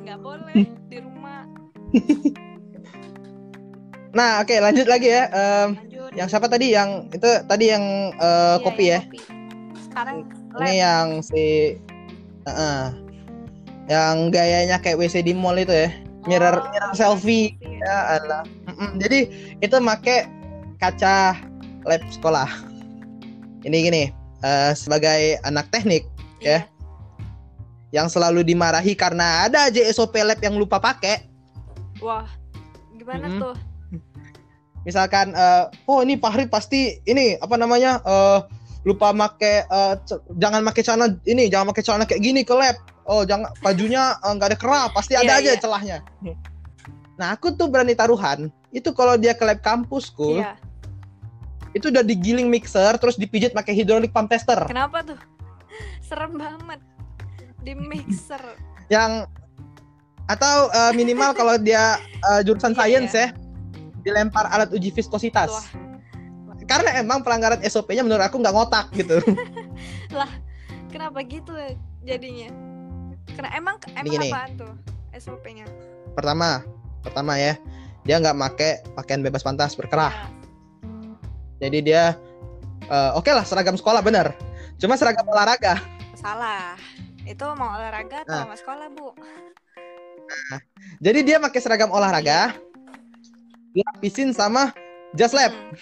nggak 0.00 0.18
boleh 0.18 0.54
di 0.86 0.98
rumah. 0.98 1.44
Nah, 4.12 4.44
oke 4.44 4.52
lanjut 4.52 4.84
lagi 4.84 5.08
ya. 5.08 5.24
Em, 5.32 5.68
Lanjut. 5.72 6.10
yang 6.12 6.28
siapa 6.28 6.44
tadi? 6.44 6.76
Yang 6.76 7.08
itu 7.16 7.30
tadi 7.48 7.64
yang 7.72 7.84
eh, 8.12 8.28
Iya, 8.52 8.60
kopi 8.60 8.84
ya. 8.84 9.00
kopi. 9.02 9.18
Sekarang 9.88 10.16
Ini 10.52 10.52
lab. 10.52 10.68
yang 10.76 11.06
si 11.24 11.44
Heeh. 12.44 12.84
yang 13.88 14.28
gayanya 14.28 14.76
kayak 14.78 15.00
WC 15.00 15.24
di 15.24 15.32
mall 15.32 15.56
itu 15.56 15.72
ya. 15.72 15.88
Mirror 16.22 16.54
Oh, 16.54 16.68
mirror 16.68 16.92
selfie. 16.92 17.56
Ya 17.82 18.20
Allah. 18.20 18.44
Mm-mm. 18.68 19.00
Jadi 19.00 19.18
itu 19.58 19.76
make 19.80 20.28
kaca 20.76 21.40
lab 21.82 22.02
sekolah. 22.12 22.46
Ini 23.62 23.76
gini, 23.80 24.02
eh, 24.40 24.72
sebagai 24.72 25.38
anak 25.40 25.70
teknik 25.70 26.06
Iya. 26.38 26.66
yang 27.90 28.06
selalu 28.06 28.42
dimarahi 28.42 28.92
karena 28.92 29.46
ada 29.46 29.66
aja 29.66 29.80
SOP 29.86 30.18
lab 30.18 30.38
yang 30.38 30.54
lupa 30.54 30.76
pakai. 30.76 31.28
Wah, 31.98 32.26
gimana 32.92 33.28
Mm-mm. 33.28 33.40
tuh? 33.40 33.56
misalkan 34.82 35.30
eh, 35.30 35.64
oh 35.86 36.02
ini 36.02 36.18
Fahri 36.18 36.50
pasti 36.50 36.98
ini 37.06 37.38
apa 37.38 37.54
namanya 37.54 38.02
eh, 38.02 38.38
lupa 38.82 39.14
make 39.14 39.62
c- 40.02 40.18
jangan 40.34 40.58
make 40.58 40.82
celana 40.82 41.06
ini 41.22 41.46
jangan 41.46 41.70
make 41.70 41.86
celana 41.86 42.02
kayak 42.02 42.18
gini 42.18 42.42
ke 42.42 42.50
lab 42.50 42.74
oh 43.06 43.22
jangan 43.22 43.54
bajunya 43.62 44.18
nggak 44.18 44.48
ada 44.50 44.58
kerah 44.58 44.84
pasti 44.90 45.14
ada 45.14 45.38
Iya, 45.38 45.38
aja 45.38 45.50
iya. 45.54 45.60
celahnya 45.62 45.96
nah 47.14 47.30
aku 47.30 47.54
tuh 47.54 47.70
berani 47.70 47.94
taruhan 47.94 48.50
itu 48.74 48.90
kalau 48.90 49.14
dia 49.14 49.38
ke 49.38 49.46
lab 49.46 49.62
kampusku 49.62 50.42
Iya. 50.42 50.58
Itu 51.72 51.88
udah 51.88 52.00
digiling 52.00 52.46
mixer 52.46 52.94
terus 52.96 53.16
dipijit 53.16 53.50
pakai 53.50 53.72
hydraulic 53.72 54.12
pump 54.12 54.28
tester 54.28 54.60
Kenapa 54.64 55.00
tuh? 55.02 55.18
Serem 56.06 56.36
banget. 56.36 56.80
Di 57.62 57.72
mixer. 57.72 58.42
yang 58.86 59.24
atau 60.24 60.68
eh, 60.68 60.92
minimal 60.92 61.32
kalau 61.38 61.56
dia 61.56 61.96
eh, 62.28 62.40
jurusan 62.42 62.72
Iya, 62.72 62.78
science 62.78 63.14
iya. 63.14 63.22
ya 63.22 63.28
dilempar 64.02 64.44
alat 64.48 64.68
uji 64.68 64.90
viskositas 64.90 65.48
Wah. 65.48 65.64
karena 66.66 66.98
emang 66.98 67.22
pelanggaran 67.22 67.62
SOP-nya 67.62 68.02
menurut 68.02 68.20
aku 68.20 68.36
nggak 68.36 68.52
ngotak 68.52 68.86
gitu 68.92 69.22
Kenapa 70.92 71.24
gitu 71.24 71.56
jadinya? 72.02 72.52
Kena 73.32 73.48
emang 73.56 73.80
emang 73.96 74.12
gini. 74.12 74.28
apaan 74.28 74.50
tuh 74.60 74.72
SOP-nya? 75.14 75.64
pertama 76.12 76.60
pertama 77.00 77.40
ya 77.40 77.56
dia 78.02 78.20
nggak 78.20 78.36
make 78.36 78.70
pakaian 78.92 79.24
bebas 79.24 79.40
pantas 79.40 79.72
berkerah 79.72 80.12
jadi 81.62 81.78
dia 81.78 82.04
eh, 82.84 83.10
oke 83.14 83.30
lah 83.30 83.46
seragam 83.46 83.78
sekolah 83.78 84.02
bener 84.02 84.34
cuma 84.76 84.98
seragam 84.98 85.24
olahraga 85.30 85.78
Salah. 86.18 86.78
Itu 87.26 87.42
mau 87.58 87.74
olahraga 87.74 88.22
atau 88.22 88.30
Nah. 88.30 88.46
mau 88.46 88.54
sekolah, 88.54 88.86
Bu? 88.94 89.10
jadi 90.98 91.18
dia 91.22 91.36
pakai 91.38 91.58
seragam 91.58 91.90
olahraga 91.90 92.54
dilapisin 93.74 94.30
sama 94.30 94.70
jas 95.12 95.34
lab 95.34 95.50
Hmm. 95.50 95.74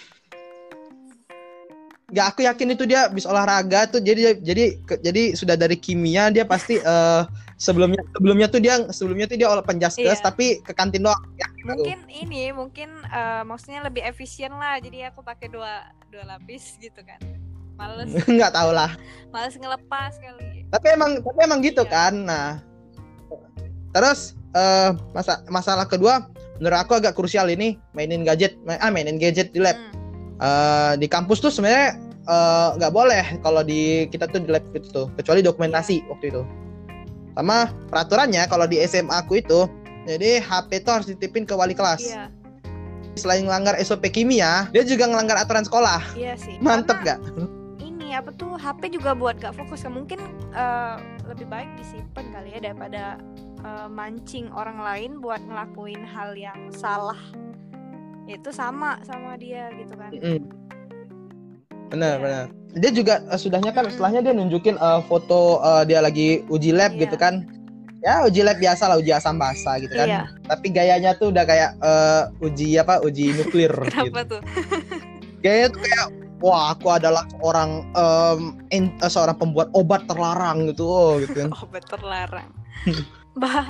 nggak 2.11 2.25
aku 2.27 2.39
yakin 2.43 2.73
itu 2.75 2.83
dia 2.83 3.07
bis 3.07 3.23
olahraga 3.23 3.87
tuh 3.87 4.03
jadi 4.03 4.35
jadi 4.43 4.75
jadi 4.99 5.23
sudah 5.31 5.55
dari 5.55 5.79
kimia 5.79 6.27
dia 6.27 6.43
pasti 6.43 6.75
eh, 6.75 7.21
sebelumnya 7.61 8.01
sebelumnya 8.17 8.47
tuh 8.49 8.57
dia 8.57 8.75
sebelumnya 8.89 9.29
tuh 9.29 9.37
dia 9.37 9.45
olah 9.45 9.61
penjaskes 9.61 10.17
Iya. 10.17 10.25
tapi 10.25 10.65
ke 10.65 10.73
kantin 10.73 11.05
doang 11.05 11.21
yakin 11.37 11.65
aku. 11.69 11.77
Mungkin 11.77 11.99
ini, 12.09 12.49
mungkin 12.49 12.89
eh, 13.05 13.43
maksudnya 13.45 13.85
lebih 13.85 14.01
efisien 14.01 14.49
lah. 14.51 14.81
Jadi 14.81 15.05
aku 15.05 15.21
pakai 15.21 15.45
dua 15.45 15.85
dua 16.09 16.25
lapis 16.25 16.81
gitu 16.81 17.05
kan. 17.05 17.21
Males, 17.77 18.09
nggak 18.37 18.53
tahu 18.53 18.69
lah 18.73 18.93
males 19.29 19.57
ngelepas 19.57 20.13
kali. 20.17 20.69
tapi 20.69 20.87
emang 20.93 21.17
tapi 21.17 21.39
emang 21.41 21.59
gitu 21.61 21.81
Iya. 21.81 21.89
kan 21.89 22.13
nah 22.25 22.47
terus 23.91 24.35
eh 24.53 24.91
masa 25.11 25.41
masalah 25.47 25.87
kedua 25.87 26.27
menurut 26.59 26.77
aku 26.77 26.99
agak 26.99 27.15
krusial 27.15 27.47
ini 27.47 27.79
mainin 27.91 28.21
gadget 28.21 28.53
main, 28.63 28.77
ah 28.79 28.91
mainin 28.91 29.17
gadget 29.17 29.49
di 29.51 29.59
lab 29.59 29.77
Hmm. 29.77 29.97
Eh, 30.41 30.93
di 30.97 31.05
kampus 31.05 31.37
tuh 31.37 31.49
sebenarnya 31.49 31.97
nggak 32.77 32.93
boleh 32.93 33.23
kalau 33.41 33.61
di 33.61 34.05
kita 34.09 34.25
tuh 34.25 34.41
di 34.41 34.49
lab 34.49 34.65
itu 34.73 34.89
tuh 34.89 35.05
kecuali 35.13 35.41
dokumentasi 35.41 36.05
waktu 36.05 36.29
itu 36.29 36.41
sama 37.35 37.71
peraturannya 37.87 38.43
kalau 38.51 38.67
di 38.67 38.79
SMA 38.83 39.11
aku 39.11 39.39
itu 39.39 39.67
jadi 40.07 40.41
HP 40.41 40.83
tuh 40.83 40.91
harus 40.99 41.07
dititipin 41.07 41.45
ke 41.45 41.53
wali 41.53 41.77
kelas 41.77 42.01
Iya, 42.01 42.27
selain 43.15 43.43
melanggar 43.43 43.75
SOP 43.83 44.07
kimia 44.11 44.67
dia 44.71 44.83
juga 44.87 45.07
ngelanggar 45.07 45.39
aturan 45.39 45.67
sekolah 45.67 46.01
iya 46.15 46.35
sih. 46.39 46.55
mantep 46.63 46.99
Karena 47.03 47.19
gak 47.19 47.19
Ini 47.81 48.07
apa 48.19 48.31
tuh 48.35 48.59
HP 48.59 48.91
juga 48.95 49.15
buat 49.15 49.39
gak 49.39 49.55
fokus 49.55 49.83
kan 49.83 49.95
mungkin 49.95 50.19
eh, 50.51 50.95
lebih 51.27 51.47
baik 51.47 51.69
disimpan 51.79 52.27
kali 52.31 52.55
ya 52.55 52.59
daripada 52.59 53.19
eh, 53.63 53.87
mancing 53.87 54.51
orang 54.51 54.79
lain 54.79 55.11
buat 55.23 55.39
ngelakuin 55.43 56.03
hal 56.03 56.35
yang 56.35 56.59
salah. 56.75 57.19
Itu 58.27 58.51
sama 58.51 58.99
sama 59.07 59.39
dia 59.39 59.71
gitu 59.79 59.95
kan. 59.95 60.11
Mm. 60.11 60.60
Benar, 61.91 62.15
Iya. 62.17 62.23
benar. 62.23 62.45
Dia 62.71 62.91
juga 62.95 63.13
eh, 63.27 63.39
sudahnya 63.39 63.71
kan 63.75 63.91
setelahnya 63.91 64.21
dia 64.23 64.33
nunjukin 64.33 64.79
eh, 64.79 64.99
foto 65.05 65.59
eh, 65.59 65.83
dia 65.85 65.99
lagi 65.99 66.41
uji 66.47 66.71
lab 66.71 66.95
Iya. 66.95 67.05
gitu 67.07 67.15
kan. 67.19 67.43
Ya 68.01 68.25
uji 68.25 68.41
lab 68.41 68.57
biasa 68.57 68.89
lah 68.89 68.97
uji 68.97 69.11
asam 69.13 69.37
basa 69.37 69.77
gitu 69.83 69.93
kan. 69.93 70.07
Iya. 70.07 70.21
Tapi 70.47 70.67
gayanya 70.73 71.11
tuh 71.19 71.29
udah 71.29 71.43
kayak 71.43 71.75
eh, 71.77 72.23
uji 72.41 72.79
apa? 72.79 73.03
Uji 73.03 73.35
nuklir 73.35 73.69
gitu. 73.85 73.91
Kenapa 73.91 74.21
tuh? 74.25 74.41
Gayanya 75.43 75.73
tuh 75.73 75.81
kayak 75.81 76.07
wah 76.41 76.73
aku 76.73 76.89
adalah 76.89 77.23
orang 77.45 77.85
um, 77.93 78.57
in, 78.73 78.89
uh, 78.99 79.07
seorang 79.07 79.37
pembuat 79.37 79.69
obat 79.77 80.09
terlarang 80.09 80.67
gitu 80.73 80.83
oh, 80.83 81.21
gitu 81.21 81.45
kan 81.45 81.49
obat 81.63 81.85
terlarang 81.85 82.49
bah 83.37 83.69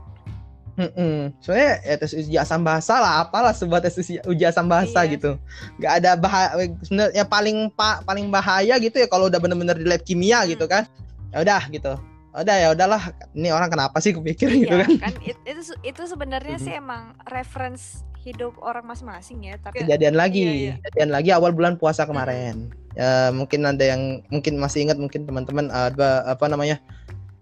Mm-mm. 0.74 1.36
Soalnya 1.40 1.80
ya 1.82 1.96
tes 1.96 2.12
uji 2.12 2.36
asam 2.36 2.62
bahasa 2.62 2.96
lah, 2.96 3.22
apalah 3.22 3.52
sebuah 3.52 3.80
tes 3.80 3.96
uji, 3.96 4.22
uji 4.22 4.44
asam 4.44 4.66
bahasa 4.66 5.04
Iya. 5.04 5.12
gitu. 5.14 5.32
Gak 5.78 5.94
ada 6.00 6.16
bahaya. 6.16 6.50
Sebenarnya 6.82 7.24
paling 7.24 7.58
pa, 7.70 8.00
paling 8.02 8.28
bahaya 8.28 8.76
gitu 8.78 8.96
ya 8.96 9.06
kalau 9.06 9.28
udah 9.28 9.38
bener-bener 9.38 9.76
di 9.76 9.84
lab 9.84 10.02
kimia 10.02 10.44
gitu 10.46 10.64
kan. 10.66 10.88
Ya 11.30 11.42
udah 11.42 11.62
gitu. 11.68 11.94
Udah 12.32 12.56
ya 12.56 12.68
udahlah. 12.72 13.02
Ini 13.32 13.52
orang 13.52 13.68
kenapa 13.68 14.00
sih 14.00 14.12
kepikir 14.12 14.48
gitu 14.50 14.72
iya 14.72 14.88
kan? 14.88 14.92
kan 15.02 15.16
it- 15.22 15.44
itu 15.44 15.62
itu 15.82 16.02
sebenarnya 16.06 16.58
sih 16.58 16.74
emang 16.74 17.12
reference 17.28 18.04
hidup 18.22 18.54
orang 18.62 18.86
masing-masing 18.86 19.42
ya 19.42 19.58
tapi 19.58 19.82
Kejadian 19.82 20.14
lagi, 20.14 20.46
Iya, 20.46 20.54
iya. 20.54 20.74
kejadian 20.80 21.10
lagi 21.10 21.30
awal 21.34 21.52
bulan 21.52 21.74
puasa 21.76 22.06
kemarin. 22.06 22.70
Ya 22.94 23.34
mungkin 23.34 23.66
ada 23.66 23.82
yang 23.82 24.22
mungkin 24.30 24.62
masih 24.62 24.86
ingat 24.86 24.96
mungkin 24.96 25.26
teman-teman 25.26 25.68
ada 25.68 26.22
apa 26.30 26.46
namanya 26.46 26.78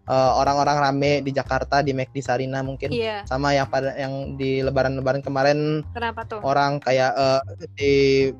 eh, 0.09 0.31
orang-orang 0.35 0.77
rame 0.81 1.21
di 1.21 1.29
Jakarta 1.29 1.79
di 1.79 1.93
McD 1.93 2.17
Sarina 2.19 2.65
mungkin. 2.65 2.89
Iya. 2.89 3.23
Sama 3.29 3.53
yang 3.53 3.69
pada 3.69 3.93
yang 3.93 4.33
di 4.35 4.65
lebaran-lebaran 4.65 5.21
kemarin 5.21 5.85
kenapa 5.93 6.25
tuh? 6.25 6.41
orang 6.41 6.81
kayak 6.81 7.13
eh, 7.13 7.41
di 7.77 7.93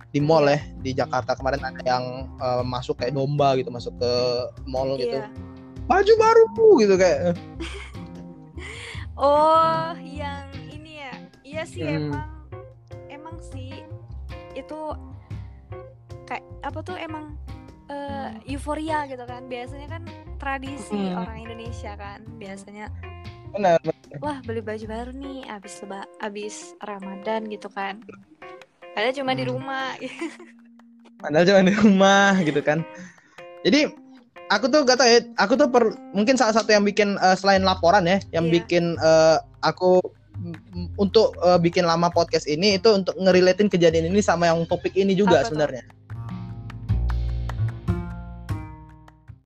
di 0.09 0.19
mall 0.19 0.49
Iya. 0.49 0.57
ya 0.57 0.59
di 0.81 0.91
Jakarta 0.97 1.37
kemarin 1.37 1.61
ada 1.61 1.81
yang 1.85 2.03
eh, 2.35 2.63
masuk 2.65 2.97
kayak 2.97 3.13
domba 3.13 3.53
gitu 3.55 3.69
masuk 3.69 3.93
ke 4.01 4.13
mall 4.65 4.97
gitu. 4.97 5.21
Iya. 5.21 5.29
Baju 5.85 6.13
baru 6.17 6.43
gitu 6.81 6.95
kayak. 6.97 7.19
Oh 9.19 9.91
yang 9.99 10.47
ini 10.71 11.03
ya. 11.03 11.13
Iya 11.43 11.63
sih 11.67 11.83
Hmm. 11.83 12.07
emang 12.07 12.29
emang 13.11 13.37
sih 13.43 13.83
itu 14.55 14.79
kayak 16.23 16.45
apa 16.63 16.79
tuh 16.79 16.95
emang 16.95 17.35
eh, 17.89 18.29
euforia 18.47 19.05
gitu 19.05 19.25
kan 19.25 19.45
biasanya 19.45 19.87
kan 19.89 20.03
tradisi 20.37 20.95
Hmm. 21.09 21.19
orang 21.19 21.37
Indonesia 21.41 21.91
kan 21.93 22.21
biasanya 22.37 22.87
benar 23.49 23.81
wah 24.21 24.37
beli 24.41 24.61
baju 24.61 24.85
baru 24.85 25.11
nih 25.11 25.49
abis 25.49 25.81
leba 25.81 26.01
abis 26.19 26.55
Ramadan 26.79 27.49
gitu 27.49 27.67
kan 27.67 27.97
padahal 28.93 29.13
cuma 29.13 29.33
di 29.33 29.43
Hmm. 29.43 29.51
rumah 29.51 29.97
padahal 31.21 31.45
cuma 31.45 31.61
di 31.61 31.73
rumah 31.75 32.31
gitu 32.39 32.61
kan 32.61 32.79
jadi 33.61 33.89
aku 34.49 34.65
tuh 34.65 34.81
gak 34.81 34.97
tau 34.97 35.05
ya 35.05 35.19
aku 35.35 35.53
tuh 35.55 35.67
per, 35.67 35.83
mungkin 36.09 36.33
salah 36.33 36.53
satu 36.53 36.71
yang 36.71 36.81
bikin 36.81 37.17
eh, 37.17 37.35
selain 37.35 37.61
laporan 37.61 38.05
ya 38.05 38.17
yang 38.31 38.47
Iya. 38.47 38.53
bikin 38.55 38.95
eh, 38.95 39.37
aku 39.61 39.99
mm, 40.39 40.95
untuk 40.95 41.35
eh, 41.37 41.59
bikin 41.59 41.83
lama 41.83 42.07
podcast 42.09 42.45
ini 42.45 42.77
itu 42.77 42.89
untuk 42.89 43.17
ngerelatin 43.17 43.67
kejadian 43.67 44.07
ini 44.07 44.21
sama 44.21 44.47
yang 44.47 44.63
topik 44.65 44.93
ini 44.93 45.13
juga 45.13 45.41
Apa 45.41 45.49
tuh? 45.49 45.57
sebenarnya 45.57 45.83